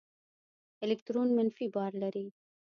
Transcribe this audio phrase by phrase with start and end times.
[0.85, 2.27] الکترون منفي بار لري.